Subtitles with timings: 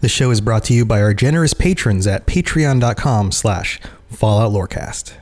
[0.00, 3.80] The show is brought to you by our generous patrons at patreon.com slash
[4.12, 5.14] falloutlorecast.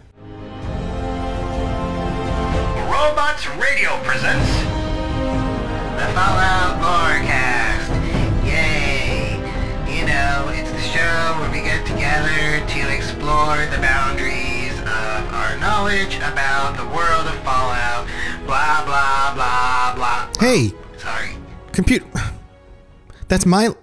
[2.92, 4.50] Robots Radio presents
[5.96, 7.88] the Fallout Lorecast.
[8.44, 9.36] Yay!
[9.88, 15.56] You know, it's the show where we get together to explore the boundaries of our
[15.58, 18.06] knowledge about the world of Fallout.
[18.44, 20.28] Blah, blah, blah, blah.
[20.38, 21.30] Hey, Sorry.
[21.72, 22.06] computer.
[23.28, 23.74] That's my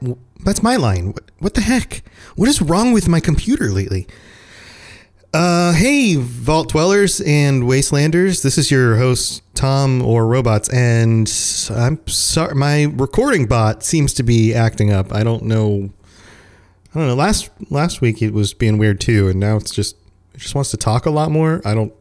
[0.44, 1.08] that's my line.
[1.08, 2.04] What, what the heck?
[2.36, 4.08] What is wrong with my computer lately?
[5.34, 8.44] Uh, hey, Vault Dwellers and Wastelanders.
[8.44, 11.28] This is your host Tom or Robots, and
[11.72, 15.12] I'm sorry, my recording bot seems to be acting up.
[15.12, 15.90] I don't know.
[16.94, 17.16] I don't know.
[17.16, 19.96] Last last week it was being weird too, and now it's just
[20.36, 21.64] it just wants to talk a lot more.
[21.66, 21.94] I don't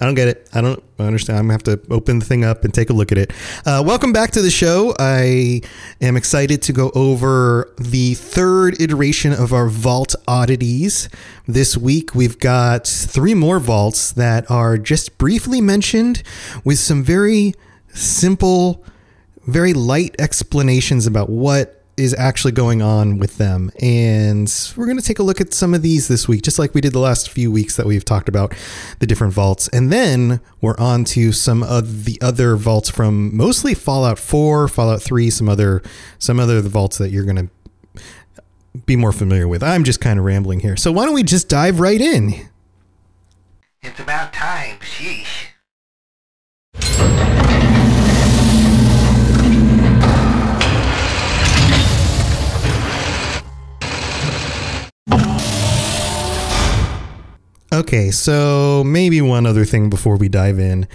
[0.00, 0.48] I don't get it.
[0.54, 1.38] I don't understand.
[1.38, 3.32] I'm gonna have to open the thing up and take a look at it.
[3.66, 4.94] Uh, welcome back to the show.
[4.98, 5.60] I
[6.00, 11.10] am excited to go over the third iteration of our vault oddities.
[11.46, 16.22] This week we've got three more vaults that are just briefly mentioned
[16.64, 17.52] with some very
[17.92, 18.82] simple,
[19.46, 23.70] very light explanations about what is actually going on with them.
[23.80, 26.74] And we're going to take a look at some of these this week, just like
[26.74, 28.54] we did the last few weeks that we've talked about
[28.98, 29.68] the different vaults.
[29.68, 35.02] And then we're on to some of the other vaults from mostly Fallout 4, Fallout
[35.02, 35.82] 3, some other
[36.18, 38.02] some other vaults that you're going to
[38.86, 39.62] be more familiar with.
[39.62, 40.76] I'm just kind of rambling here.
[40.76, 42.48] So why don't we just dive right in?
[43.82, 44.49] It's about time.
[57.72, 60.88] Okay, so maybe one other thing before we dive in.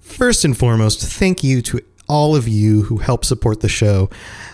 [0.00, 4.10] First and foremost, thank you to all of you who help support the show.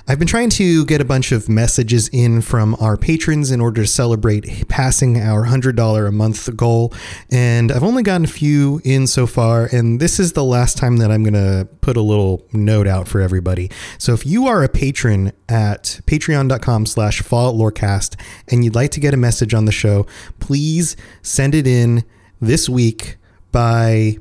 [0.06, 3.80] I've been trying to get a bunch of messages in from our patrons in order
[3.82, 6.92] to celebrate passing our $100 a month goal,
[7.30, 10.98] and I've only gotten a few in so far, and this is the last time
[10.98, 13.70] that I'm going to put a little note out for everybody.
[13.96, 19.14] So if you are a patron at patreon.com slash falloutlorecast and you'd like to get
[19.14, 20.06] a message on the show,
[20.40, 22.04] please send it in
[22.38, 23.16] this week
[23.50, 24.18] by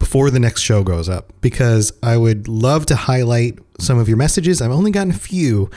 [0.00, 4.16] before the next show goes up because I would love to highlight some of your
[4.16, 4.60] messages.
[4.62, 5.70] I've only gotten a few,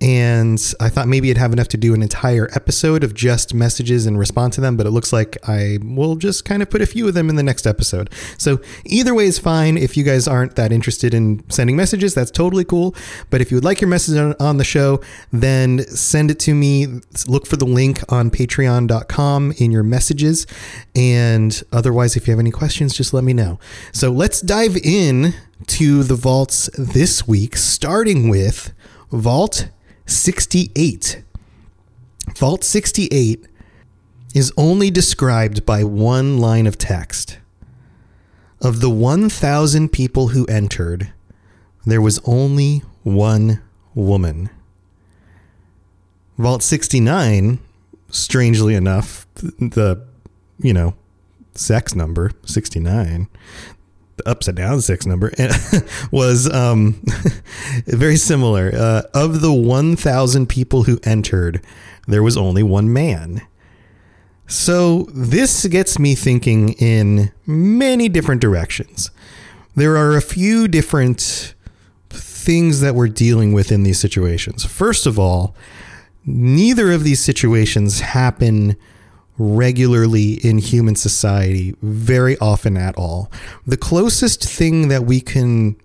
[0.00, 4.06] and I thought maybe I'd have enough to do an entire episode of just messages
[4.06, 6.86] and respond to them, but it looks like I will just kind of put a
[6.86, 8.10] few of them in the next episode.
[8.38, 9.76] So either way is fine.
[9.76, 12.94] If you guys aren't that interested in sending messages, that's totally cool.
[13.28, 15.00] But if you would like your message on, on the show,
[15.32, 16.86] then send it to me.
[17.26, 20.46] Look for the link on patreon.com in your messages.
[20.94, 23.58] And otherwise, if you have any questions, just let me know.
[23.92, 25.34] So let's dive in
[25.66, 28.72] to the vaults this week, starting with
[29.10, 29.68] Vault
[30.06, 31.22] 68.
[32.36, 33.46] Vault 68
[34.34, 37.38] is only described by one line of text.
[38.60, 41.12] Of the 1,000 people who entered,
[41.86, 43.60] there was only one
[43.94, 44.50] woman.
[46.38, 47.58] Vault 69,
[48.10, 50.06] strangely enough, the,
[50.58, 50.94] you know,
[51.54, 53.28] sex number, 69,
[54.26, 55.32] upside down six number
[56.10, 57.02] was um,
[57.86, 58.70] very similar.
[58.74, 61.62] Uh, of the 1,000 people who entered,
[62.06, 63.42] there was only one man.
[64.46, 69.10] So this gets me thinking in many different directions.
[69.76, 71.54] There are a few different
[72.08, 74.64] things that we're dealing with in these situations.
[74.64, 75.54] First of all,
[76.26, 78.76] neither of these situations happen
[79.38, 83.30] regularly in human society very often at all.
[83.66, 85.76] The closest thing that we can,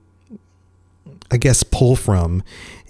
[1.31, 2.43] I guess, pull from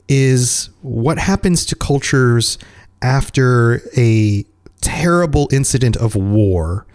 [0.08, 2.58] is what happens to cultures
[3.02, 4.46] after a
[4.82, 6.86] terrible incident of war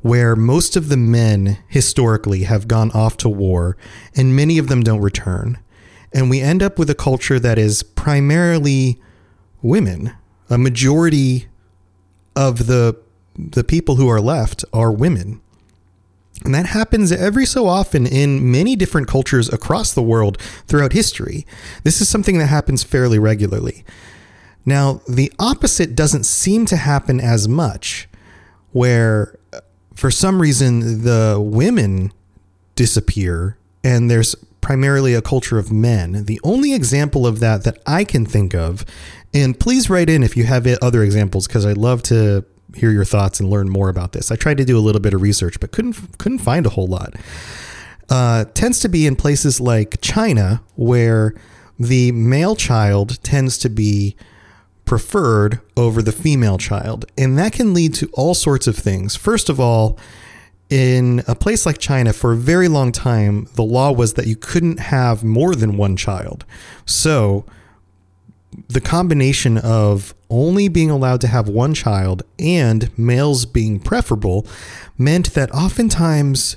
[0.00, 3.76] where most of the men historically have gone off to war
[4.14, 5.58] and many of them don't return.
[6.12, 9.00] And we end up with a culture that is primarily
[9.60, 10.14] women.
[10.48, 11.48] A majority
[12.38, 12.96] of the
[13.36, 15.40] the people who are left are women.
[16.44, 21.46] And that happens every so often in many different cultures across the world throughout history.
[21.82, 23.84] This is something that happens fairly regularly.
[24.64, 28.08] Now, the opposite doesn't seem to happen as much,
[28.72, 29.60] where uh,
[29.94, 32.12] for some reason the women
[32.76, 36.24] disappear and there's primarily a culture of men.
[36.26, 38.84] The only example of that that I can think of,
[39.34, 42.44] and please write in if you have other examples because I'd love to
[42.74, 44.30] hear your thoughts and learn more about this.
[44.30, 46.86] I tried to do a little bit of research, but couldn't couldn't find a whole
[46.86, 47.14] lot.
[48.08, 51.34] Uh, tends to be in places like China, where
[51.78, 54.16] the male child tends to be
[54.84, 59.14] preferred over the female child, and that can lead to all sorts of things.
[59.14, 59.98] First of all,
[60.70, 64.36] in a place like China, for a very long time, the law was that you
[64.36, 66.44] couldn't have more than one child.
[66.84, 67.44] So
[68.68, 74.46] the combination of only being allowed to have one child and males being preferable
[74.96, 76.56] meant that oftentimes,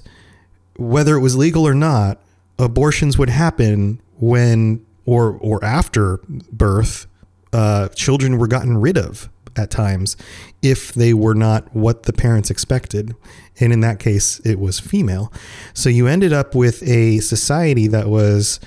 [0.77, 2.21] whether it was legal or not,
[2.57, 6.18] abortions would happen when or or after
[6.51, 7.07] birth.
[7.53, 10.15] Uh, children were gotten rid of at times
[10.62, 13.13] if they were not what the parents expected.
[13.59, 15.31] And in that case, it was female.
[15.74, 18.59] So you ended up with a society that was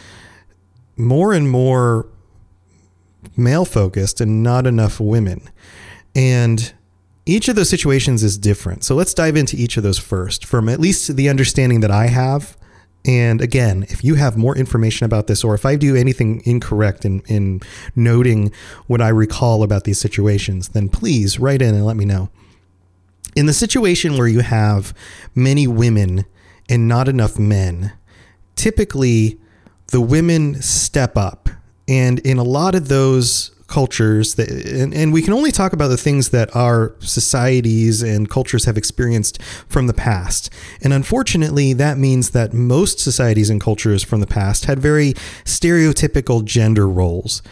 [0.97, 2.07] more and more
[3.37, 5.49] male focused and not enough women.
[6.15, 6.73] And
[7.27, 8.85] each of those situations is different.
[8.85, 12.07] So let's dive into each of those first, from at least the understanding that I
[12.07, 12.57] have.
[13.07, 17.05] And again, if you have more information about this, or if I do anything incorrect
[17.05, 17.61] in, in
[17.95, 18.53] noting
[18.87, 22.31] what I recall about these situations, then please write in and let me know.
[23.37, 24.95] In the situation where you have
[25.35, 26.25] many women
[26.69, 27.93] and not enough men,
[28.55, 29.39] typically
[29.89, 31.51] the women step up
[31.89, 35.89] and in a lot of those cultures that and, and we can only talk about
[35.89, 40.51] the things that our societies and cultures have experienced from the past
[40.83, 45.15] and unfortunately that means that most societies and cultures from the past had very
[45.45, 47.43] stereotypical gender roles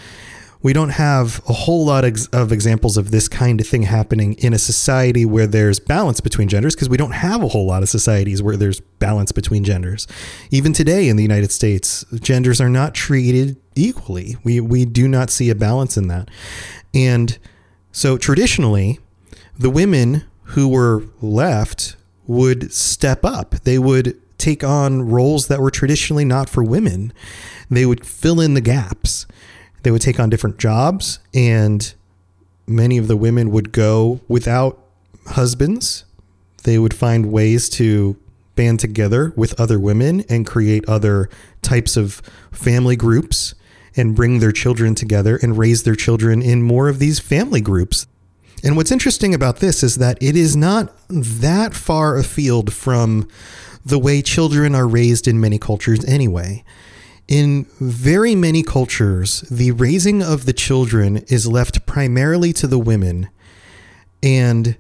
[0.63, 4.53] we don't have a whole lot of examples of this kind of thing happening in
[4.53, 7.89] a society where there's balance between genders because we don't have a whole lot of
[7.89, 10.07] societies where there's balance between genders.
[10.51, 14.37] Even today in the United States, genders are not treated equally.
[14.45, 16.29] We we do not see a balance in that.
[16.95, 17.39] And
[17.91, 19.01] so traditionally,
[19.59, 21.97] the women who were left
[22.27, 23.51] would step up.
[23.65, 27.13] They would take on roles that were traditionally not for women.
[27.71, 29.27] They would fill in the gaps.
[29.83, 31.93] They would take on different jobs, and
[32.67, 34.79] many of the women would go without
[35.29, 36.05] husbands.
[36.65, 38.17] They would find ways to
[38.55, 41.29] band together with other women and create other
[41.63, 43.55] types of family groups
[43.97, 48.07] and bring their children together and raise their children in more of these family groups.
[48.65, 53.29] And what's interesting about this is that it is not that far afield from
[53.85, 56.65] the way children are raised in many cultures anyway.
[57.27, 63.29] In very many cultures, the raising of the children is left primarily to the women,
[64.23, 64.77] and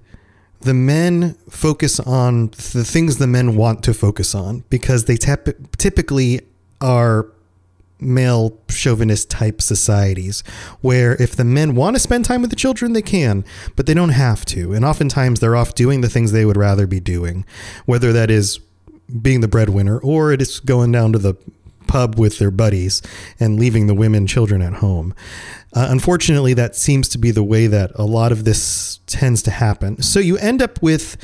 [0.61, 5.77] the men focus on the things the men want to focus on because they tep-
[5.77, 6.41] typically
[6.81, 7.27] are
[8.03, 10.43] male chauvinist type societies
[10.81, 13.45] where if the men want to spend time with the children they can
[13.77, 16.87] but they don't have to and oftentimes they're off doing the things they would rather
[16.87, 17.45] be doing
[17.87, 18.61] whether that is
[19.21, 21.35] being the breadwinner or it is going down to the
[21.93, 23.03] pub with their buddies
[23.39, 25.15] and leaving the women children at home.
[25.75, 29.51] Uh, unfortunately, that seems to be the way that a lot of this tends to
[29.51, 30.01] happen.
[30.01, 31.19] So you end up with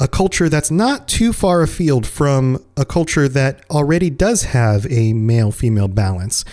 [0.00, 5.12] a culture that's not too far afield from a culture that already does have a
[5.12, 6.44] male female balance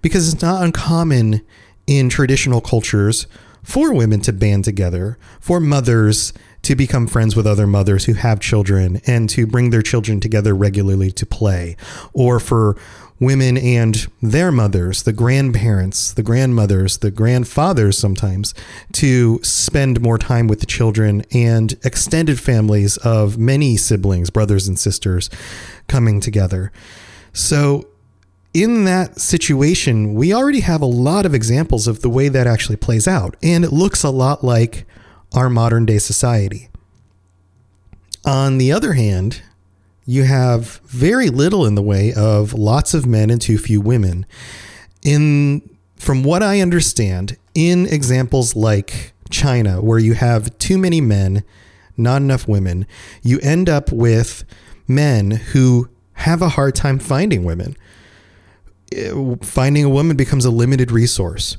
[0.00, 1.42] because it's not uncommon
[1.86, 3.26] in traditional cultures
[3.62, 6.32] for women to band together, for mothers
[6.62, 10.54] to become friends with other mothers who have children and to bring their children together
[10.54, 11.76] regularly to play,
[12.12, 12.76] or for
[13.20, 18.54] women and their mothers, the grandparents, the grandmothers, the grandfathers sometimes,
[18.92, 24.78] to spend more time with the children and extended families of many siblings, brothers and
[24.78, 25.30] sisters
[25.88, 26.72] coming together.
[27.32, 27.88] So,
[28.52, 32.76] in that situation, we already have a lot of examples of the way that actually
[32.76, 34.86] plays out, and it looks a lot like
[35.34, 36.68] our modern day society.
[38.24, 39.42] On the other hand,
[40.06, 44.26] you have very little in the way of lots of men and too few women.
[45.02, 51.44] In from what I understand, in examples like China, where you have too many men,
[51.96, 52.86] not enough women,
[53.22, 54.44] you end up with
[54.86, 57.76] men who have a hard time finding women.
[58.96, 61.56] Uh, Finding a woman becomes a limited resource.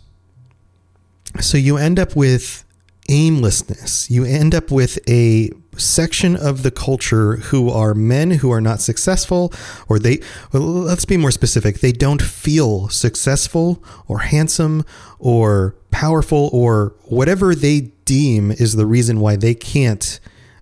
[1.42, 2.64] So you end up with
[3.10, 4.10] aimlessness.
[4.10, 8.82] You end up with a section of the culture who are men who are not
[8.82, 9.54] successful,
[9.88, 10.20] or they,
[10.52, 14.86] well, let's be more specific, they don't feel successful or handsome
[15.20, 20.20] or powerful or whatever they deem is the reason why they can't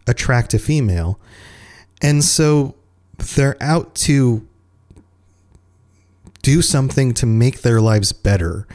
[0.08, 1.20] attract a female.
[2.01, 2.75] And so
[3.36, 4.48] they're out to
[6.41, 8.67] do something to make their lives better.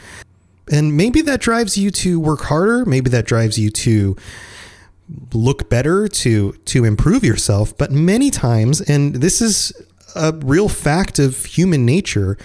[0.70, 2.84] And maybe that drives you to work harder.
[2.84, 4.16] Maybe that drives you to
[5.32, 7.76] look better, to to improve yourself.
[7.76, 9.72] But many times, and this is
[10.14, 12.36] a real fact of human nature,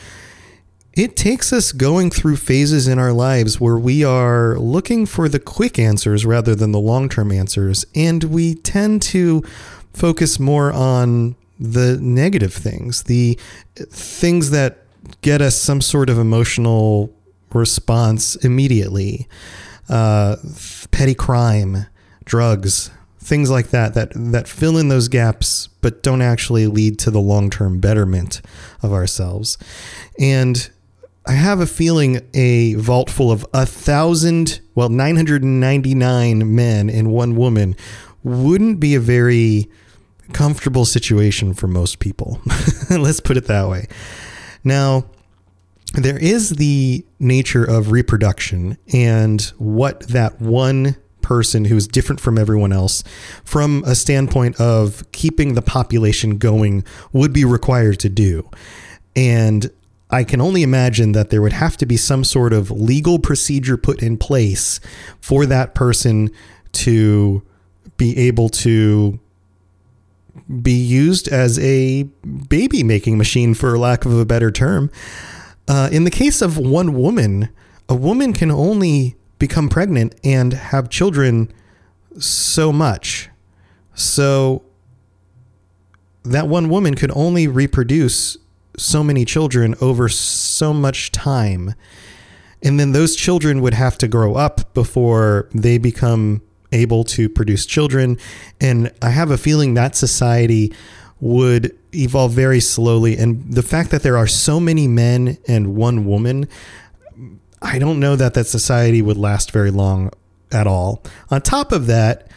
[0.93, 5.39] it takes us going through phases in our lives where we are looking for the
[5.39, 7.86] quick answers rather than the long term answers.
[7.96, 9.43] And we tend to
[9.93, 13.39] focus more on the negative things, the
[13.75, 14.79] things that
[15.22, 17.13] get us some sort of emotional
[17.53, 19.27] response immediately.
[19.89, 20.38] Uh,
[20.91, 21.86] petty crime,
[22.25, 27.12] drugs, things like that that that fill in those gaps but don't actually lead to
[27.12, 28.42] the long-term betterment
[28.82, 29.58] of ourselves.
[30.20, 30.70] And
[31.25, 37.36] I have a feeling a vault full of a thousand, well, 999 men and one
[37.36, 37.75] woman
[38.24, 39.70] wouldn't be a very
[40.34, 42.42] comfortable situation for most people.
[42.89, 43.88] Let's put it that way.
[44.63, 45.06] Now,
[45.94, 52.38] there is the nature of reproduction and what that one person who is different from
[52.38, 53.03] everyone else,
[53.44, 58.50] from a standpoint of keeping the population going, would be required to do.
[59.15, 59.72] And
[60.12, 63.77] I can only imagine that there would have to be some sort of legal procedure
[63.77, 64.80] put in place
[65.20, 66.30] for that person
[66.74, 67.42] to
[67.98, 69.20] be able to
[70.62, 72.03] be used as a
[72.48, 74.92] baby making machine, for lack of a better term.
[75.68, 77.50] Uh, in the case of one woman,
[77.88, 81.51] a woman can only become pregnant and have children
[82.17, 83.29] so much.
[83.93, 84.63] So
[86.23, 88.38] that one woman could only reproduce
[88.77, 91.75] so many children over so much time.
[92.62, 97.65] And then those children would have to grow up before they become able to produce
[97.65, 98.17] children.
[98.62, 100.73] And I have a feeling that society
[101.19, 103.17] would evolve very slowly.
[103.17, 106.47] And the fact that there are so many men and one woman,
[107.63, 110.12] I don't know that that society would last very long
[110.51, 111.01] at all.
[111.32, 112.27] On top of that,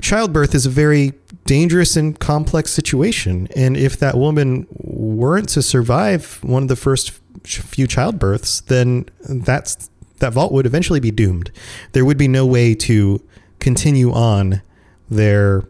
[0.00, 1.12] childbirth is a very
[1.44, 3.48] dangerous and complex situation.
[3.54, 7.12] And if that woman weren't to survive one of the first
[7.44, 11.50] few childbirths, then that's that vault would eventually be doomed.
[11.92, 13.22] There would be no way to
[13.58, 14.62] continue on
[15.10, 15.64] their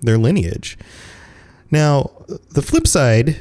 [0.00, 0.78] their lineage.
[1.70, 2.10] Now,
[2.50, 3.36] the flip side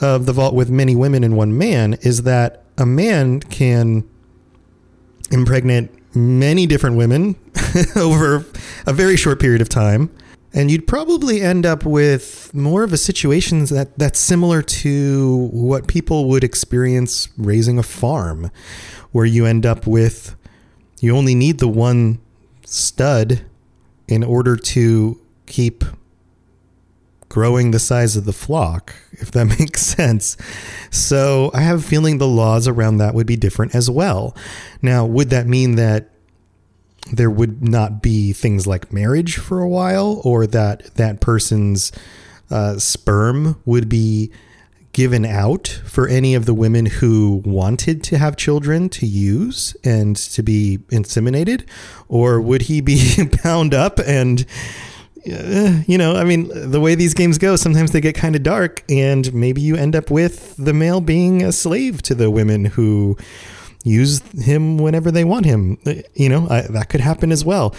[0.00, 4.08] of the vault with many women and one man is that a man can
[5.30, 7.36] impregnate many different women
[7.96, 8.44] over
[8.86, 10.10] a very short period of time.
[10.52, 15.86] And you'd probably end up with more of a situation that, that's similar to what
[15.86, 18.50] people would experience raising a farm,
[19.12, 20.34] where you end up with
[21.00, 22.20] you only need the one
[22.64, 23.42] stud
[24.06, 25.82] in order to keep
[27.30, 30.36] growing the size of the flock, if that makes sense.
[30.90, 34.36] So I have a feeling the laws around that would be different as well.
[34.82, 36.10] Now, would that mean that
[37.10, 41.92] there would not be things like marriage for a while, or that that person's
[42.50, 44.30] uh, sperm would be
[44.92, 50.16] given out for any of the women who wanted to have children to use and
[50.16, 51.66] to be inseminated?
[52.08, 54.44] Or would he be bound up and,
[55.24, 58.84] you know, I mean, the way these games go, sometimes they get kind of dark,
[58.88, 63.16] and maybe you end up with the male being a slave to the women who
[63.84, 65.78] use him whenever they want him.
[65.86, 67.74] Uh, You know, I, that could happen as well.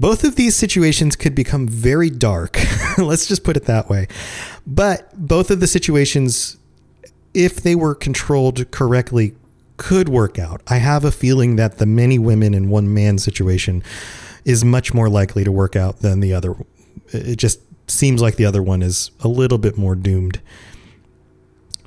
[0.00, 2.58] Both of these situations could become very dark.
[2.98, 4.08] Let's just put it that way.
[4.66, 6.56] But both of the situations,
[7.34, 9.34] if they were controlled correctly,
[9.76, 10.62] could work out.
[10.68, 13.82] I have a feeling that the many women in one man situation
[14.44, 16.54] is much more likely to work out than the other.
[17.08, 20.40] It just seems like the other one is a little bit more doomed.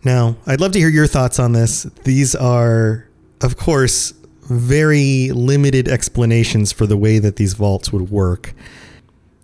[0.04, 1.84] Now, I'd love to hear your thoughts on this.
[2.04, 3.08] These are,
[3.42, 8.54] of course, very limited explanations for the way that these vaults would work.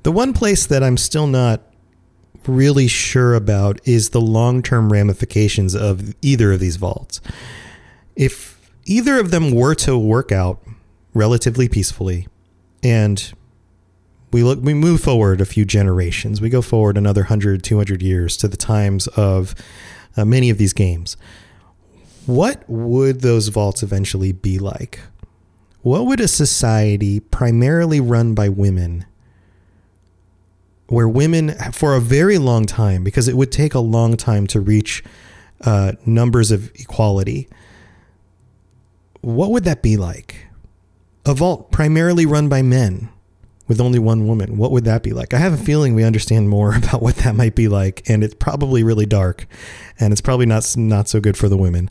[0.03, 1.61] The one place that I'm still not
[2.47, 7.21] really sure about is the long term ramifications of either of these vaults.
[8.15, 10.59] If either of them were to work out
[11.13, 12.27] relatively peacefully,
[12.83, 13.33] and
[14.31, 16.41] we look we move forward a few generations.
[16.41, 19.55] We go forward another 100 200 years to the times of
[20.17, 21.17] uh, many of these games.
[22.25, 24.99] What would those vaults eventually be like?
[25.81, 29.05] What would a society primarily run by women
[30.87, 34.59] where women for a very long time because it would take a long time to
[34.59, 35.03] reach
[35.61, 37.47] uh, numbers of equality
[39.21, 40.47] what would that be like?
[41.25, 43.09] A vault primarily run by men
[43.71, 45.33] with only one woman, what would that be like?
[45.33, 48.33] I have a feeling we understand more about what that might be like, and it's
[48.33, 49.47] probably really dark,
[49.97, 51.89] and it's probably not not so good for the women.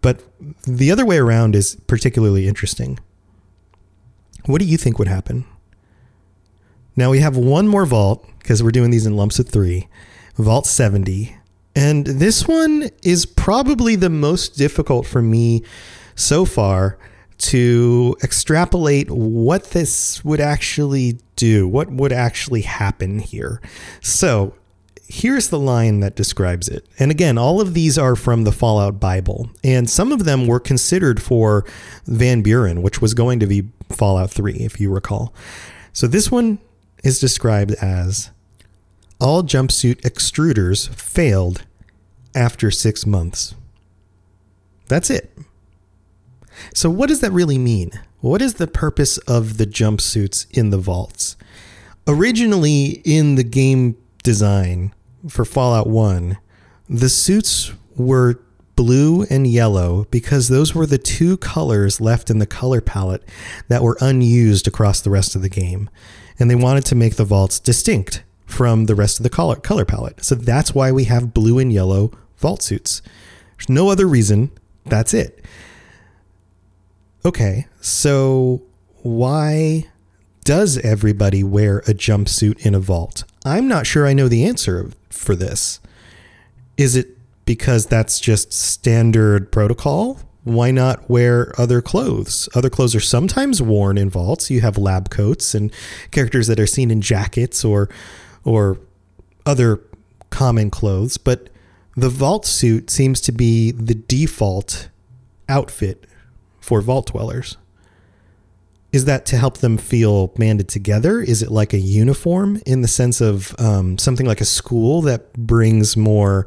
[0.00, 0.24] But
[0.66, 2.98] the other way around is particularly interesting.
[4.46, 5.44] What do you think would happen?
[6.96, 9.86] Now we have one more vault because we're doing these in lumps of three,
[10.34, 11.36] vault 70.
[11.76, 15.62] And this one is probably the most difficult for me
[16.16, 16.98] so far
[17.40, 23.60] to extrapolate what this would actually do, what would actually happen here.
[24.02, 24.54] So,
[25.06, 26.86] here's the line that describes it.
[26.98, 30.60] And again, all of these are from the Fallout Bible, and some of them were
[30.60, 31.64] considered for
[32.06, 35.34] Van Buren, which was going to be Fallout 3, if you recall.
[35.94, 36.58] So, this one
[37.02, 38.30] is described as
[39.18, 41.64] all jumpsuit extruders failed
[42.34, 43.54] after six months.
[44.88, 45.32] That's it.
[46.74, 47.92] So, what does that really mean?
[48.20, 51.36] What is the purpose of the jumpsuits in the vaults?
[52.06, 54.94] Originally, in the game design
[55.28, 56.38] for Fallout 1,
[56.88, 58.40] the suits were
[58.76, 63.22] blue and yellow because those were the two colors left in the color palette
[63.68, 65.90] that were unused across the rest of the game.
[66.38, 69.84] And they wanted to make the vaults distinct from the rest of the color, color
[69.84, 70.24] palette.
[70.24, 73.02] So that's why we have blue and yellow vault suits.
[73.56, 74.50] There's no other reason.
[74.86, 75.44] That's it.
[77.24, 78.62] Okay, so
[79.02, 79.86] why
[80.44, 83.24] does everybody wear a jumpsuit in a vault?
[83.44, 85.80] I'm not sure I know the answer for this.
[86.78, 90.20] Is it because that's just standard protocol?
[90.44, 92.48] Why not wear other clothes?
[92.54, 94.50] Other clothes are sometimes worn in vaults.
[94.50, 95.70] You have lab coats and
[96.10, 97.90] characters that are seen in jackets or
[98.44, 98.78] or
[99.44, 99.80] other
[100.30, 101.50] common clothes, but
[101.96, 104.88] the vault suit seems to be the default
[105.50, 106.06] outfit
[106.60, 107.56] for vault dwellers?
[108.92, 111.20] Is that to help them feel banded together?
[111.20, 115.32] Is it like a uniform in the sense of um, something like a school that
[115.34, 116.46] brings more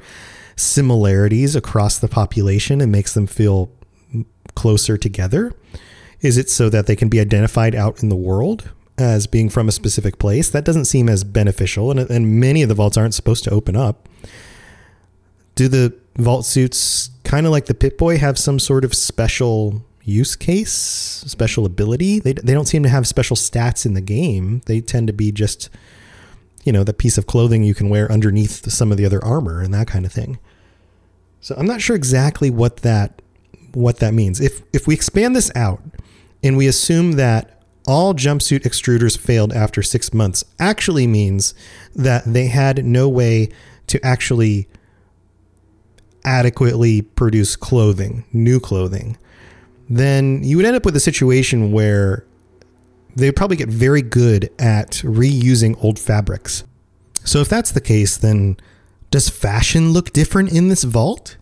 [0.56, 3.72] similarities across the population and makes them feel
[4.56, 5.54] closer together?
[6.20, 9.70] Is it so that they can be identified out in the world as being from
[9.70, 10.50] a specific place?
[10.50, 13.76] That doesn't seem as beneficial, and, and many of the vaults aren't supposed to open
[13.76, 14.10] up.
[15.56, 20.36] Do the vault suits, kind of like the Pip-Boy, have some sort of special use
[20.36, 22.20] case, special ability.
[22.20, 24.62] They, they don't seem to have special stats in the game.
[24.66, 25.70] They tend to be just,
[26.64, 29.62] you know, the piece of clothing you can wear underneath some of the other armor
[29.62, 30.40] and that kind of thing.
[31.40, 33.22] So I'm not sure exactly what that
[33.74, 34.40] what that means.
[34.40, 35.82] If if we expand this out
[36.44, 41.54] and we assume that all jumpsuit extruders failed after 6 months actually means
[41.94, 43.50] that they had no way
[43.88, 44.70] to actually
[46.24, 49.18] adequately produce clothing, new clothing
[49.90, 52.26] then you would end up with a situation where
[53.16, 56.64] they probably get very good at reusing old fabrics.
[57.24, 58.58] So if that's the case, then
[59.12, 61.38] does fashion look different in this vault?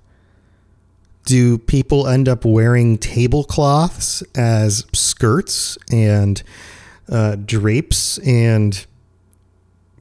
[1.26, 6.42] Do people end up wearing tablecloths as skirts and
[7.10, 8.86] uh, drapes and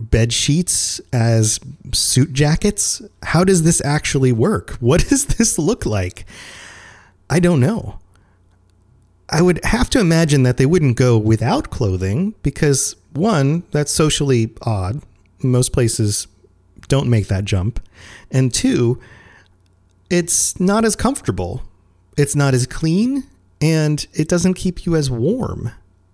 [0.00, 1.61] bed sheets as
[1.92, 3.03] suit jackets?
[3.22, 4.72] How does this actually work?
[4.81, 6.24] What does this look like?
[7.29, 7.99] I don't know.
[9.30, 14.52] I would have to imagine that they wouldn't go without clothing because, one, that's socially
[14.62, 15.02] odd.
[15.42, 16.26] Most places
[16.88, 17.80] don't make that jump.
[18.30, 19.00] And two,
[20.10, 21.62] it's not as comfortable,
[22.16, 23.24] it's not as clean,
[23.60, 25.70] and it doesn't keep you as warm.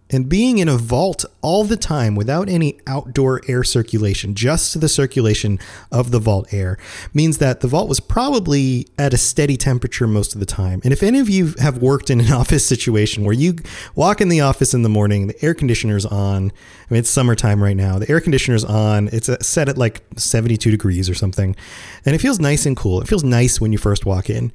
[0.08, 4.88] And being in a vault all the time without any outdoor air circulation, just the
[4.88, 5.58] circulation
[5.90, 6.78] of the vault air,
[7.12, 10.80] means that the vault was probably at a steady temperature most of the time.
[10.84, 13.56] And if any of you have worked in an office situation where you
[13.96, 16.52] walk in the office in the morning, the air conditioner's on,
[16.88, 20.02] I mean, it's summertime right now, the air conditioner's on, it's uh, set at like
[20.16, 21.56] 72 degrees or something,
[22.04, 23.00] and it feels nice and cool.
[23.00, 24.52] It feels nice when you first walk in.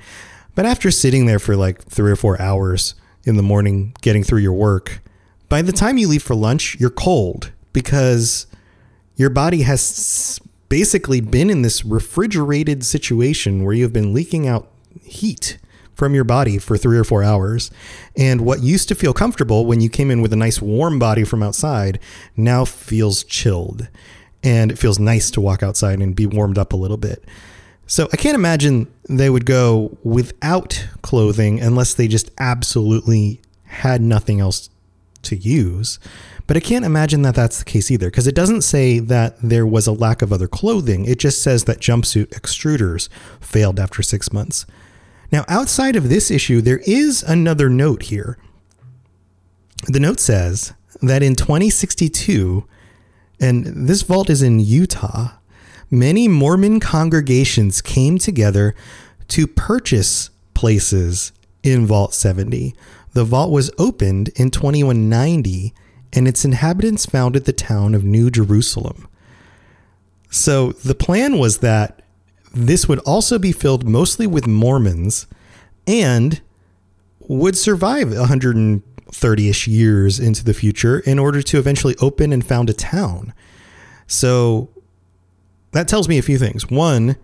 [0.56, 4.40] But after sitting there for like three or four hours in the morning, getting through
[4.40, 5.02] your work,
[5.52, 8.48] by the time you leave for lunch, you're cold because
[9.18, 14.72] your body has basically been in this refrigerated situation where you've been leaking out
[15.04, 15.58] heat
[15.94, 17.70] from your body for three or four hours.
[18.16, 21.26] And what used to feel comfortable when you came in with a nice warm body
[21.26, 22.00] from outside
[22.38, 23.90] now feels chilled.
[24.42, 27.26] And it feels nice to walk outside and be warmed up a little bit.
[27.88, 34.40] So I can't imagine they would go without clothing unless they just absolutely had nothing
[34.40, 34.70] else
[35.24, 36.00] to use.
[36.48, 39.66] But I can't imagine that that's the case either because it doesn't say that there
[39.66, 41.06] was a lack of other clothing.
[41.06, 44.66] It just says that jumpsuit extruders failed after six months.
[45.32, 48.38] Now, outside of this issue, there is another note here.
[49.88, 52.68] The note says that in 2062,
[53.40, 55.30] and this vault is in Utah,
[55.90, 58.76] many Mormon congregations came together
[59.30, 61.32] to purchase places
[61.64, 62.76] in Vault 70.
[63.14, 65.74] The vault was opened in 2190
[66.14, 69.08] and its inhabitants founded the town of New Jerusalem.
[70.30, 72.02] So the plan was that
[72.54, 75.28] this would also be filled mostly with Mormons
[75.88, 76.42] and
[77.20, 82.70] would survive 130 ish years into the future in order to eventually open and found
[82.70, 83.34] a town.
[84.08, 84.70] So
[85.72, 86.70] that tells me a few things.
[86.70, 87.16] One,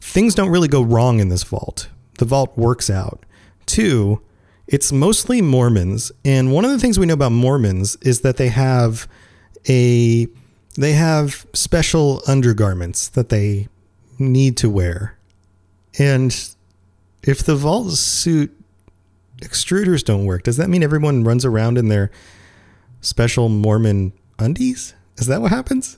[0.00, 1.88] things don't really go wrong in this vault.
[2.18, 3.24] The vault works out.
[3.66, 4.20] Two,
[4.66, 8.48] it's mostly Mormons, and one of the things we know about Mormons is that they
[8.48, 9.06] have
[9.68, 10.26] a
[10.76, 13.68] they have special undergarments that they
[14.18, 15.16] need to wear.
[15.98, 16.34] And
[17.22, 18.52] if the vault suit
[19.40, 22.10] extruders don't work, does that mean everyone runs around in their
[23.00, 24.94] special Mormon undies?
[25.16, 25.96] Is that what happens?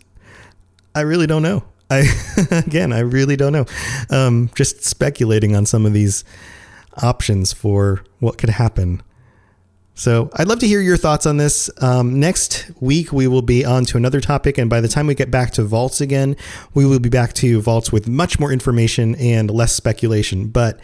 [0.94, 1.64] I really don't know.
[1.88, 2.09] I
[2.50, 3.66] again, I really don't know.
[4.11, 6.24] Um, just speculating on some of these
[7.03, 9.03] options for what could happen.
[9.95, 11.71] So I'd love to hear your thoughts on this.
[11.83, 15.15] Um, next week we will be on to another topic, and by the time we
[15.15, 16.37] get back to vaults again,
[16.75, 20.49] we will be back to vaults with much more information and less speculation.
[20.49, 20.81] But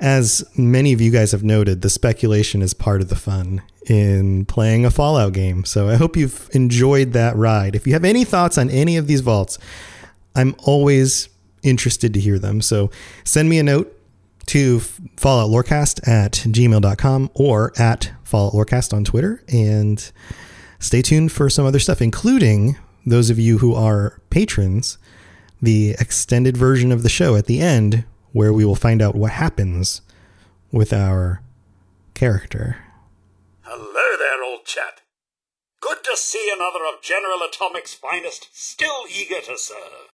[0.00, 4.44] as many of you guys have noted, the speculation is part of the fun in
[4.46, 5.64] playing a Fallout game.
[5.64, 7.76] So I hope you've enjoyed that ride.
[7.76, 9.58] If you have any thoughts on any of these vaults,
[10.34, 11.28] I'm always
[11.62, 12.60] interested to hear them.
[12.60, 12.90] So
[13.22, 13.91] send me a note
[14.46, 19.42] to Fallout Lorecast at gmail.com or at Fallout Lorecast on Twitter.
[19.48, 20.10] And
[20.78, 22.76] stay tuned for some other stuff, including
[23.06, 24.98] those of you who are patrons,
[25.60, 29.32] the extended version of the show at the end, where we will find out what
[29.32, 30.00] happens
[30.70, 31.42] with our
[32.14, 32.78] character.
[33.62, 35.00] Hello there, old chap.
[35.80, 40.11] Good to see another of General Atomic's finest, still eager to serve.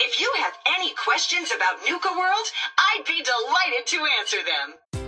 [0.00, 2.46] If you have any questions about Nuka World,
[2.78, 5.07] I'd be delighted to answer them.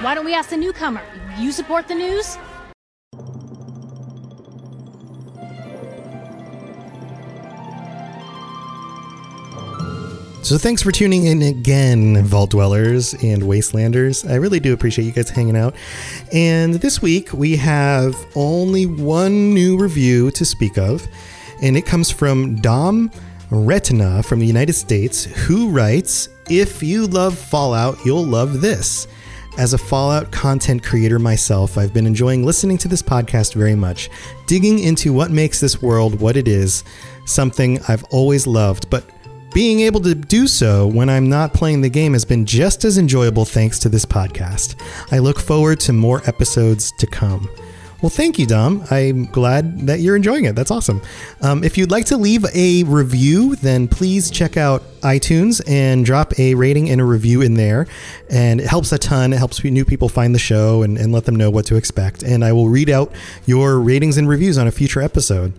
[0.00, 1.02] Why don't we ask the newcomer?
[1.38, 2.36] You support the news?
[10.42, 14.28] So thanks for tuning in again, Vault Dwellers and Wastelanders.
[14.28, 15.74] I really do appreciate you guys hanging out.
[16.32, 21.06] And this week we have only one new review to speak of,
[21.62, 23.10] and it comes from Dom
[23.50, 29.06] Retina from the United States, who writes, If you love Fallout, you'll love this.
[29.56, 34.10] As a Fallout content creator myself, I've been enjoying listening to this podcast very much,
[34.46, 36.82] digging into what makes this world what it is,
[37.24, 39.08] something I've always loved, but
[39.52, 42.98] being able to do so when I'm not playing the game has been just as
[42.98, 44.74] enjoyable thanks to this podcast.
[45.12, 47.48] I look forward to more episodes to come.
[48.04, 48.84] Well, thank you, Dom.
[48.90, 50.54] I'm glad that you're enjoying it.
[50.54, 51.00] That's awesome.
[51.40, 56.38] Um, if you'd like to leave a review, then please check out iTunes and drop
[56.38, 57.86] a rating and a review in there.
[58.28, 59.32] And it helps a ton.
[59.32, 62.22] It helps new people find the show and, and let them know what to expect.
[62.22, 63.10] And I will read out
[63.46, 65.54] your ratings and reviews on a future episode.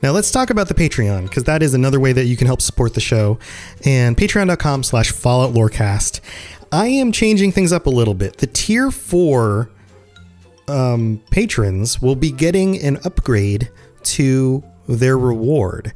[0.00, 2.62] Now let's talk about the Patreon because that is another way that you can help
[2.62, 3.40] support the show.
[3.84, 6.20] And patreon.com slash Fallout Lorecast.
[6.70, 8.36] I am changing things up a little bit.
[8.36, 9.70] The tier four
[10.68, 13.70] um, patrons will be getting an upgrade
[14.02, 15.92] to their reward.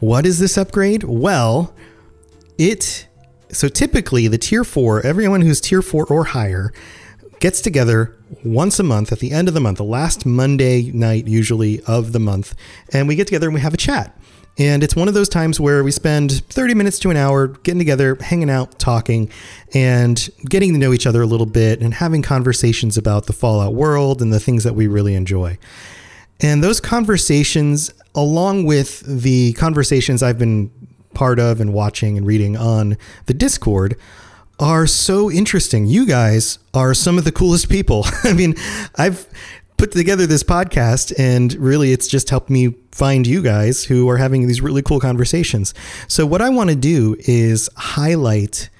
[0.00, 1.04] What is this upgrade?
[1.04, 1.74] Well,
[2.56, 3.06] it
[3.50, 6.72] so typically the tier four, everyone who's tier four or higher
[7.40, 11.26] gets together once a month at the end of the month, the last Monday night
[11.26, 12.54] usually of the month,
[12.92, 14.16] and we get together and we have a chat.
[14.58, 17.78] And it's one of those times where we spend 30 minutes to an hour getting
[17.78, 19.30] together, hanging out, talking,
[19.72, 23.74] and getting to know each other a little bit and having conversations about the Fallout
[23.74, 25.56] world and the things that we really enjoy.
[26.40, 30.72] And those conversations, along with the conversations I've been
[31.14, 33.96] part of and watching and reading on the Discord,
[34.60, 35.86] are so interesting.
[35.86, 38.06] You guys are some of the coolest people.
[38.24, 38.54] I mean,
[38.96, 39.26] I've
[39.78, 44.16] put together this podcast and really it's just helped me find you guys who are
[44.16, 45.72] having these really cool conversations.
[46.08, 48.70] So what I want to do is highlight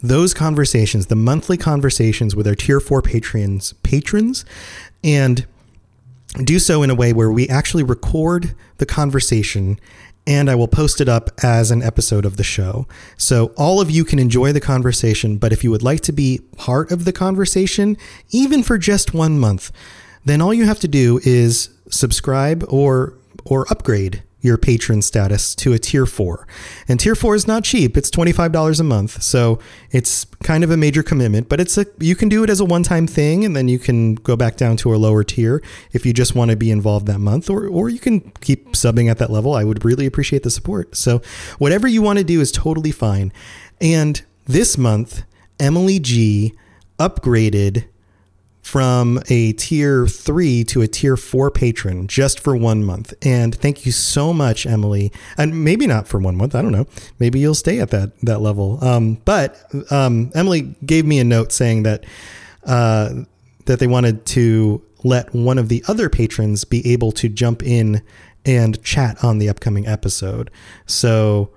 [0.00, 4.44] those conversations, the monthly conversations with our tier 4 patrons, patrons
[5.02, 5.44] and
[6.44, 9.78] do so in a way where we actually record the conversation
[10.26, 12.86] and I will post it up as an episode of the show.
[13.18, 16.40] So all of you can enjoy the conversation, but if you would like to be
[16.56, 17.96] part of the conversation,
[18.30, 19.70] even for just one month,
[20.24, 25.72] then all you have to do is subscribe or or upgrade your patron status to
[25.72, 26.46] a tier 4.
[26.86, 27.96] And tier 4 is not cheap.
[27.96, 29.22] It's $25 a month.
[29.22, 29.58] So
[29.90, 32.64] it's kind of a major commitment, but it's a you can do it as a
[32.64, 36.12] one-time thing and then you can go back down to a lower tier if you
[36.12, 39.30] just want to be involved that month or or you can keep subbing at that
[39.30, 39.54] level.
[39.54, 40.94] I would really appreciate the support.
[40.94, 41.22] So
[41.58, 43.32] whatever you want to do is totally fine.
[43.80, 45.24] And this month
[45.58, 46.54] Emily G
[46.98, 47.86] upgraded
[48.64, 53.12] from a tier three to a tier four patron just for one month.
[53.20, 55.12] And thank you so much, Emily.
[55.36, 56.54] And maybe not for one month.
[56.54, 56.86] I don't know.
[57.18, 58.82] Maybe you'll stay at that that level.
[58.82, 62.06] Um, but um, Emily gave me a note saying that
[62.64, 63.10] uh,
[63.66, 68.02] that they wanted to let one of the other patrons be able to jump in
[68.46, 70.50] and chat on the upcoming episode.
[70.86, 71.50] So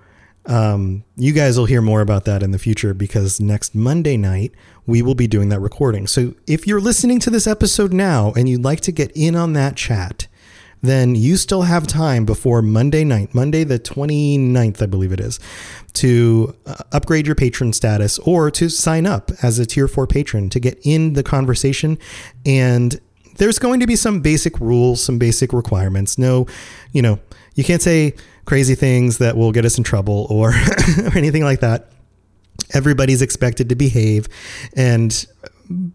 [0.48, 4.54] um, you guys will hear more about that in the future because next Monday night
[4.86, 6.08] we will be doing that recording.
[6.08, 9.54] So if you're listening to this episode now and you'd like to get in on
[9.54, 10.28] that chat,
[10.82, 15.40] then you still have time before Monday night, Monday the 29th, I believe it is,
[15.94, 20.50] to uh, upgrade your patron status or to sign up as a tier 4 patron
[20.52, 21.98] to get in the conversation
[22.46, 23.02] and
[23.36, 26.18] there's going to be some basic rules, some basic requirements.
[26.18, 26.48] No,
[26.92, 27.20] you know,
[27.54, 28.16] you can't say
[28.48, 30.50] crazy things that will get us in trouble or,
[31.04, 31.90] or anything like that.
[32.74, 34.28] Everybody's expected to behave
[34.76, 35.26] and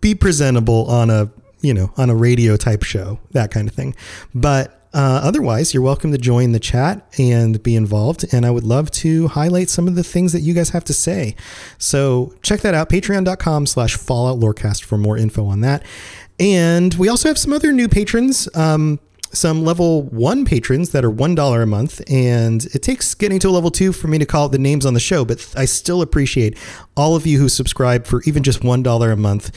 [0.00, 1.30] be presentable on a
[1.62, 3.96] you know on a radio type show, that kind of thing.
[4.34, 8.26] But uh, otherwise, you're welcome to join the chat and be involved.
[8.32, 10.92] And I would love to highlight some of the things that you guys have to
[10.92, 11.34] say.
[11.78, 15.82] So check that out, patreon.com slash Fallout Lorecast for more info on that.
[16.38, 18.54] And we also have some other new patrons.
[18.54, 19.00] Um,
[19.32, 22.02] some level one patrons that are $1 a month.
[22.10, 24.86] And it takes getting to a level two for me to call out the names
[24.86, 26.58] on the show, but I still appreciate
[26.96, 29.50] all of you who subscribe for even just $1 a month.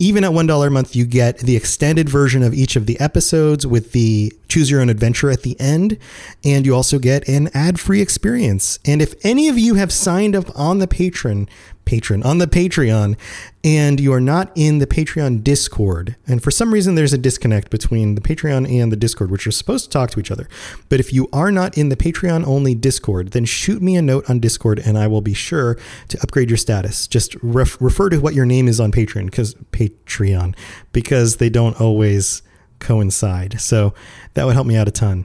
[0.00, 3.66] Even at $1 a month, you get the extended version of each of the episodes
[3.66, 5.98] with the choose your own adventure at the end.
[6.44, 8.78] And you also get an ad free experience.
[8.84, 11.48] And if any of you have signed up on the patron,
[11.88, 13.16] patron on the Patreon
[13.64, 17.70] and you are not in the Patreon Discord, and for some reason there's a disconnect
[17.70, 20.48] between the Patreon and the Discord, which are supposed to talk to each other.
[20.90, 24.28] But if you are not in the Patreon only Discord, then shoot me a note
[24.28, 27.06] on Discord and I will be sure to upgrade your status.
[27.08, 30.54] Just ref- refer to what your name is on Patreon because Patreon
[30.92, 32.42] because they don't always
[32.80, 33.62] coincide.
[33.62, 33.94] So
[34.34, 35.24] that would help me out a ton.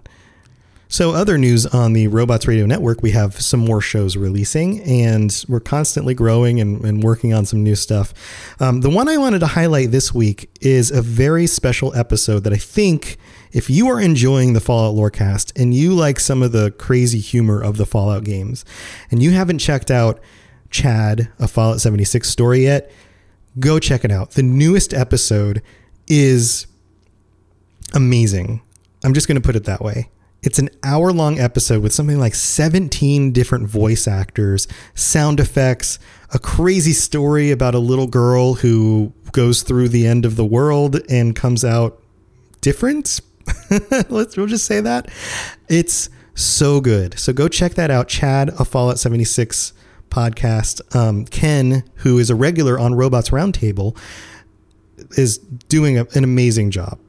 [0.93, 5.43] So, other news on the Robots Radio Network, we have some more shows releasing, and
[5.49, 8.13] we're constantly growing and, and working on some new stuff.
[8.59, 12.53] Um, the one I wanted to highlight this week is a very special episode that
[12.53, 13.17] I think,
[13.51, 17.59] if you are enjoying the Fallout Lorecast and you like some of the crazy humor
[17.59, 18.63] of the Fallout games,
[19.09, 20.19] and you haven't checked out
[20.69, 22.91] Chad, a Fallout 76 story yet,
[23.57, 24.33] go check it out.
[24.33, 25.63] The newest episode
[26.07, 26.67] is
[27.95, 28.61] amazing.
[29.03, 30.11] I'm just going to put it that way
[30.43, 35.99] It's an hour long episode with something like 17 different voice actors, sound effects,
[36.33, 40.99] a crazy story about a little girl who goes through the end of the world
[41.09, 42.03] and comes out
[42.59, 43.21] different.
[44.09, 45.09] Let's we'll just say that.
[45.69, 47.17] It's so good.
[47.17, 48.09] So go check that out.
[48.09, 49.71] Chad, a Fallout 76
[50.09, 50.95] podcast.
[50.95, 53.97] Um, Ken, who is a regular on Robots Roundtable,
[55.17, 56.99] is doing a, an amazing job.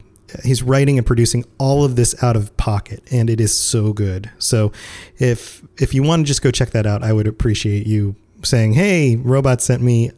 [0.42, 4.31] He's writing and producing all of this out of pocket, and it is so good.
[4.38, 4.73] So,
[5.18, 8.75] if if you want to just go check that out, I would appreciate you saying,
[8.75, 10.11] "Hey, Robot sent me.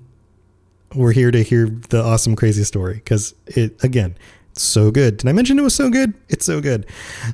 [0.95, 4.17] We're here to hear the awesome, crazy story." Because it again,
[4.53, 5.19] it's so good.
[5.19, 6.15] Did I mention it was so good?
[6.29, 6.87] It's so good.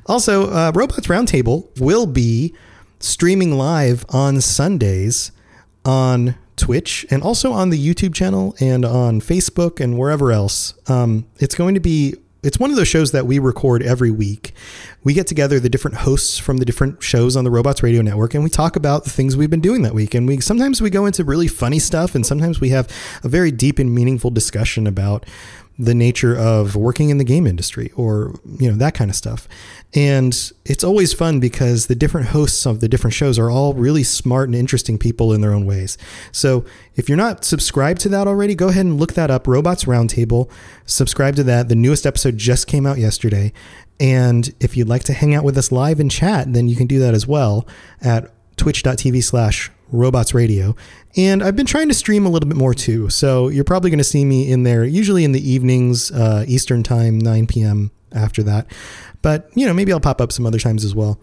[0.07, 2.53] Also, uh, Robots Roundtable will be
[2.99, 5.31] streaming live on Sundays
[5.85, 10.73] on Twitch and also on the YouTube channel and on Facebook and wherever else.
[10.87, 14.53] Um, it's going to be it's one of those shows that we record every week.
[15.03, 18.33] We get together the different hosts from the different shows on the Robots Radio Network
[18.33, 20.13] and we talk about the things we've been doing that week.
[20.13, 22.89] And we sometimes we go into really funny stuff and sometimes we have
[23.23, 25.25] a very deep and meaningful discussion about
[25.77, 29.47] the nature of working in the game industry or you know that kind of stuff.
[29.95, 34.03] And it's always fun because the different hosts of the different shows are all really
[34.03, 35.97] smart and interesting people in their own ways.
[36.31, 39.85] So if you're not subscribed to that already go ahead and look that up robots
[39.85, 40.49] roundtable.
[40.85, 41.69] Subscribe to that.
[41.69, 43.51] The newest episode just came out yesterday.
[43.99, 46.87] And if you'd like to hang out with us live and chat then you can
[46.87, 47.67] do that as well
[48.01, 50.75] at twitch.tv slash robots radio
[51.15, 53.09] and I've been trying to stream a little bit more too.
[53.09, 56.83] So you're probably going to see me in there, usually in the evenings, uh, Eastern
[56.83, 57.91] time, 9 p.m.
[58.11, 58.67] after that.
[59.21, 61.19] But, you know, maybe I'll pop up some other times as well.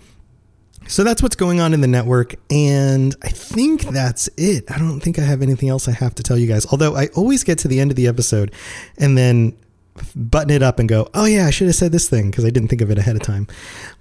[0.86, 2.34] So that's what's going on in the network.
[2.50, 4.70] And I think that's it.
[4.70, 6.66] I don't think I have anything else I have to tell you guys.
[6.66, 8.52] Although I always get to the end of the episode
[8.96, 9.56] and then
[10.14, 12.50] button it up and go, oh yeah, I should have said this thing because I
[12.50, 13.46] didn't think of it ahead of time.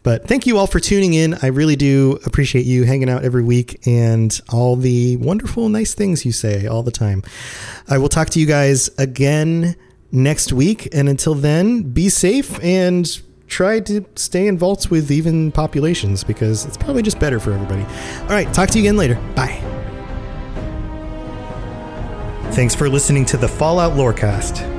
[0.04, 1.36] But thank you all for tuning in.
[1.42, 6.26] I really do appreciate you hanging out every week and all the wonderful, nice things
[6.26, 7.24] you say all the time.
[7.88, 9.76] I will talk to you guys again
[10.12, 10.88] next week.
[10.94, 13.08] And until then, be safe and
[13.48, 17.84] try to stay in vaults with even populations because it's probably just better for everybody.
[18.24, 19.16] All right, talk to you again later.
[19.36, 19.60] Bye.
[22.52, 24.79] Thanks for listening to the Fallout Lorecast.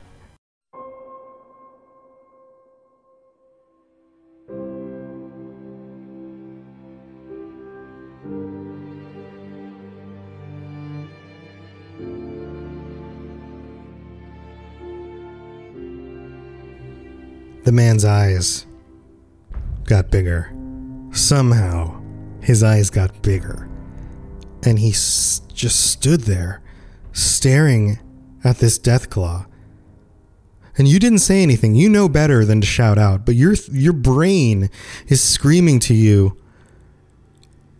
[17.71, 18.65] The man's eyes
[19.85, 20.53] got bigger.
[21.13, 22.01] Somehow,
[22.41, 23.69] his eyes got bigger.
[24.61, 26.61] And he s- just stood there,
[27.13, 27.99] staring
[28.43, 29.45] at this Deathclaw.
[30.77, 31.73] And you didn't say anything.
[31.73, 34.69] You know better than to shout out, but your your brain
[35.07, 36.35] is screaming to you,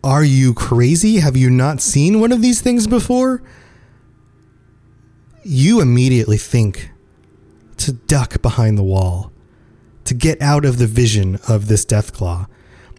[0.02, 1.18] "Are you crazy?
[1.18, 3.42] Have you not seen one of these things before?"
[5.44, 6.92] You immediately think
[7.76, 9.32] to duck behind the wall
[10.12, 12.46] to get out of the vision of this Deathclaw.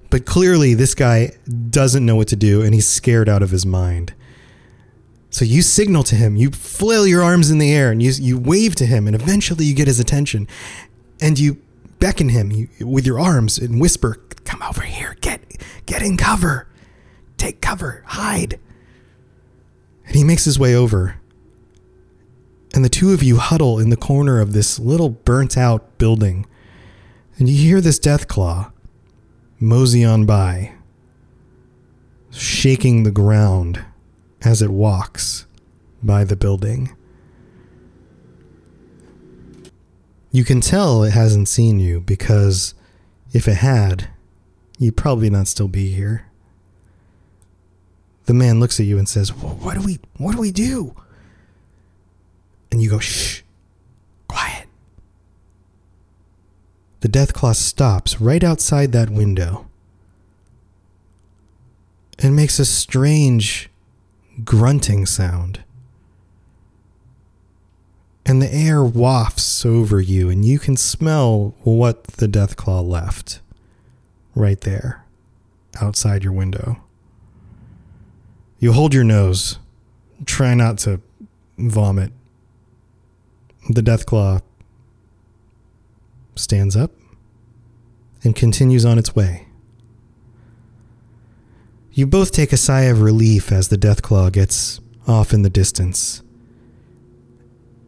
[0.10, 1.34] But clearly, this guy
[1.70, 4.14] doesn't know what to do and he's scared out of his mind.
[5.30, 8.38] So you signal to him, you flail your arms in the air and you, you
[8.38, 10.48] wave to him, and eventually you get his attention.
[11.22, 11.62] And you
[12.00, 15.42] beckon him with your arms and whisper, Come over here, get,
[15.86, 16.68] get in cover,
[17.38, 18.60] take cover, hide.
[20.06, 21.20] And he makes his way over.
[22.74, 26.46] And the two of you huddle in the corner of this little burnt out building
[27.38, 28.72] and you hear this Deathclaw
[29.60, 30.74] mosey on by,
[32.32, 33.84] shaking the ground
[34.42, 35.46] as it walks
[36.02, 36.96] by the building.
[40.32, 42.74] You can tell it hasn't seen you because
[43.32, 44.10] if it had,
[44.78, 46.26] you'd probably not still be here.
[48.26, 50.96] The man looks at you and says, "What do we what do we do?"
[52.72, 53.42] And you go, "Shh.
[54.28, 54.68] Quiet."
[57.04, 59.68] The Deathclaw stops right outside that window
[62.18, 63.70] and makes a strange
[64.46, 65.66] grunting sound.
[68.26, 73.42] And the air wafts over you, and you can smell what the Deathclaw left
[74.34, 75.04] right there.
[75.82, 76.82] outside your window.
[78.60, 79.60] You hold your nose,
[80.26, 81.02] try not to
[81.58, 82.14] vomit.
[83.70, 84.40] The Deathclaw
[86.36, 86.92] stands up
[88.24, 89.48] and continues on its way.
[91.92, 96.24] You both take a sigh of relief as the Deathclaw gets off in the distance.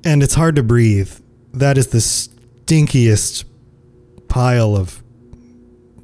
[0.04, 1.12] And it's hard to breathe.
[1.54, 3.46] That is the stinkiest
[4.28, 5.02] pile of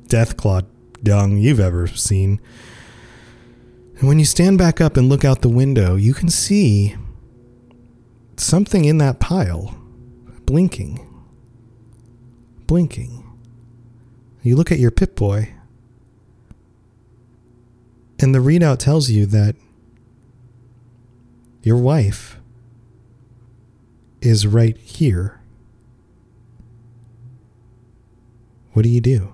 [0.08, 0.66] Deathclaw
[1.04, 2.42] dung you've ever seen.
[4.00, 6.96] And when you stand back up and look out the window, you can see
[8.38, 9.78] something in that pile
[10.48, 11.08] blinking.
[12.72, 13.30] Blinking.
[14.44, 15.56] You look at your Pip-Boy,
[18.18, 19.58] and the readout tells you that
[21.64, 22.40] your wife
[24.22, 25.42] is right here.
[28.72, 29.34] What do you do?